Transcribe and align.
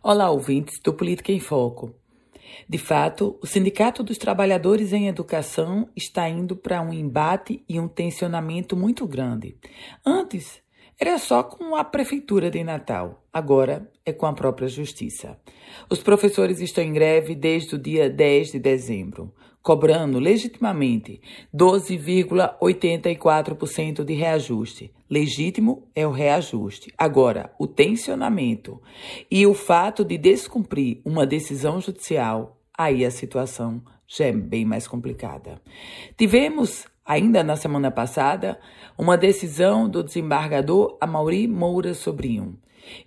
Olá, 0.00 0.30
ouvintes 0.30 0.78
do 0.78 0.94
Política 0.94 1.32
em 1.32 1.40
Foco. 1.40 1.92
De 2.68 2.78
fato, 2.78 3.36
o 3.42 3.46
Sindicato 3.48 4.04
dos 4.04 4.16
Trabalhadores 4.16 4.92
em 4.92 5.08
Educação 5.08 5.90
está 5.96 6.28
indo 6.28 6.54
para 6.54 6.80
um 6.80 6.92
embate 6.92 7.64
e 7.68 7.80
um 7.80 7.88
tensionamento 7.88 8.76
muito 8.76 9.08
grande. 9.08 9.56
Antes, 10.06 10.62
era 10.98 11.18
só 11.18 11.42
com 11.42 11.76
a 11.76 11.84
Prefeitura 11.84 12.50
de 12.50 12.64
Natal, 12.64 13.22
agora 13.32 13.88
é 14.04 14.12
com 14.12 14.26
a 14.26 14.32
própria 14.32 14.68
Justiça. 14.68 15.38
Os 15.88 16.02
professores 16.02 16.60
estão 16.60 16.82
em 16.82 16.92
greve 16.92 17.34
desde 17.34 17.76
o 17.76 17.78
dia 17.78 18.10
10 18.10 18.52
de 18.52 18.58
dezembro 18.58 19.32
cobrando 19.68 20.18
legitimamente 20.18 21.20
12,84% 21.54 24.02
de 24.02 24.14
reajuste. 24.14 24.90
Legítimo 25.10 25.86
é 25.94 26.06
o 26.06 26.10
reajuste. 26.10 26.90
Agora, 26.96 27.52
o 27.58 27.66
tensionamento 27.66 28.80
e 29.30 29.46
o 29.46 29.52
fato 29.52 30.02
de 30.04 30.16
descumprir 30.16 31.02
uma 31.04 31.26
decisão 31.26 31.82
judicial, 31.82 32.57
aí 32.78 33.04
a 33.04 33.10
situação 33.10 33.82
já 34.06 34.26
é 34.26 34.32
bem 34.32 34.64
mais 34.64 34.86
complicada. 34.86 35.60
Tivemos, 36.16 36.86
ainda 37.04 37.42
na 37.42 37.56
semana 37.56 37.90
passada, 37.90 38.58
uma 38.96 39.18
decisão 39.18 39.88
do 39.88 40.02
desembargador 40.02 40.96
Amaury 41.00 41.48
Moura 41.48 41.92
Sobrinho 41.92 42.56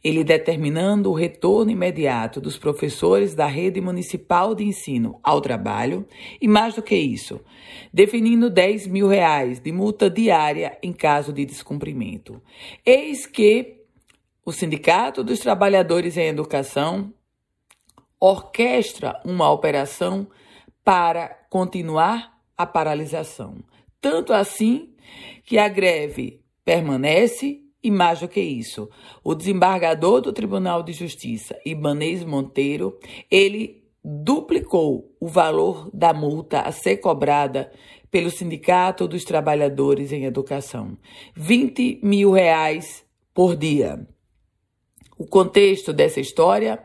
ele 0.03 0.23
determinando 0.23 1.09
o 1.09 1.13
retorno 1.13 1.71
imediato 1.71 2.39
dos 2.39 2.57
professores 2.57 3.33
da 3.33 3.45
rede 3.45 3.81
municipal 3.81 4.53
de 4.53 4.63
ensino 4.63 5.19
ao 5.23 5.41
trabalho 5.41 6.05
e, 6.39 6.47
mais 6.47 6.75
do 6.75 6.81
que 6.81 6.95
isso, 6.95 7.39
definindo 7.93 8.49
10 8.49 8.87
mil 8.87 9.07
reais 9.07 9.59
de 9.59 9.71
multa 9.71 10.09
diária 10.09 10.77
em 10.81 10.93
caso 10.93 11.31
de 11.33 11.45
descumprimento. 11.45 12.41
Eis 12.85 13.25
que 13.25 13.81
o 14.45 14.51
Sindicato 14.51 15.23
dos 15.23 15.39
Trabalhadores 15.39 16.17
em 16.17 16.27
Educação 16.27 17.13
orquestra 18.21 19.19
uma 19.25 19.51
operação 19.51 20.27
para 20.83 21.27
continuar 21.49 22.37
a 22.55 22.67
paralisação. 22.67 23.63
Tanto 23.99 24.31
assim 24.31 24.93
que 25.43 25.57
a 25.57 25.67
greve 25.67 26.39
permanece 26.63 27.61
e 27.83 27.89
mais 27.89 28.19
do 28.19 28.27
que 28.27 28.39
isso, 28.39 28.87
o 29.23 29.33
desembargador 29.33 30.21
do 30.21 30.31
Tribunal 30.31 30.83
de 30.83 30.93
Justiça, 30.93 31.59
Ibanez 31.65 32.23
Monteiro, 32.23 32.99
ele 33.29 33.83
duplicou 34.03 35.15
o 35.19 35.27
valor 35.27 35.89
da 35.91 36.13
multa 36.13 36.61
a 36.61 36.71
ser 36.71 36.97
cobrada 36.97 37.71
pelo 38.11 38.29
Sindicato 38.29 39.07
dos 39.07 39.23
Trabalhadores 39.23 40.11
em 40.11 40.25
Educação. 40.25 40.95
20 41.35 42.01
mil 42.03 42.31
reais 42.31 43.03
por 43.33 43.55
dia. 43.55 44.05
O 45.21 45.27
contexto 45.27 45.93
dessa 45.93 46.19
história 46.19 46.83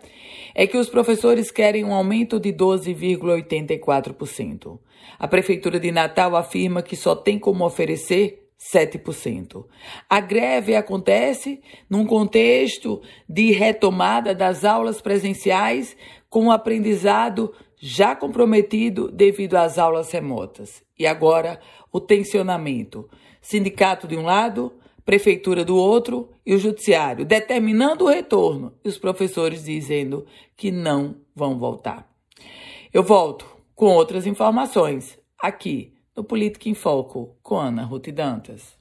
é 0.55 0.67
que 0.67 0.77
os 0.77 0.91
professores 0.91 1.51
querem 1.51 1.87
um 1.87 1.95
aumento 1.95 2.39
de 2.39 2.53
12,84%. 2.53 4.79
A 5.19 5.27
Prefeitura 5.27 5.81
de 5.81 5.91
Natal 5.91 6.37
afirma 6.37 6.83
que 6.83 6.97
só 6.97 7.17
tem 7.17 7.39
como 7.39 7.65
oferecer 7.65 8.51
7%. 8.61 9.65
A 10.07 10.21
greve 10.21 10.77
acontece 10.77 11.63
num 11.89 12.05
contexto 12.05 13.01
de 13.27 13.53
retomada 13.53 14.35
das 14.35 14.67
aulas 14.67 15.01
presenciais 15.01 15.97
com 16.29 16.49
o 16.49 16.53
aprendizado 16.53 17.55
já 17.79 18.15
comprometido 18.15 19.11
devido 19.11 19.55
às 19.55 19.79
aulas 19.79 20.11
remotas. 20.11 20.83
E 20.99 21.07
agora 21.07 21.59
o 21.91 21.99
tensionamento. 21.99 23.09
Sindicato 23.41 24.07
de 24.07 24.15
um 24.15 24.25
lado, 24.25 24.75
prefeitura 25.07 25.65
do 25.65 25.77
outro 25.77 26.29
e 26.45 26.53
o 26.53 26.59
judiciário 26.59 27.25
determinando 27.25 28.05
o 28.05 28.09
retorno 28.09 28.75
e 28.85 28.89
os 28.89 28.99
professores 28.99 29.65
dizendo 29.65 30.27
que 30.57 30.73
não 30.73 31.17
vão 31.35 31.57
voltar. 31.57 32.11
Eu 32.93 33.05
volto 33.05 33.47
com 33.75 33.87
outras 33.87 34.27
informações 34.27 35.17
aqui 35.39 35.95
no 36.15 36.25
Política 36.25 36.69
em 36.69 36.75
Foco, 36.75 37.37
com 37.43 37.57
Ana 37.57 37.85
Ruth 37.85 38.09
Dantas. 38.09 38.77